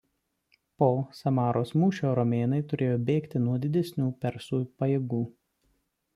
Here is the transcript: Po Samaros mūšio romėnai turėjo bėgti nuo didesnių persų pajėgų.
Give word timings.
Po 0.83 0.87
Samaros 1.17 1.73
mūšio 1.81 2.13
romėnai 2.21 2.61
turėjo 2.73 2.97
bėgti 3.11 3.43
nuo 3.45 3.59
didesnių 3.67 4.09
persų 4.27 4.63
pajėgų. 4.83 5.23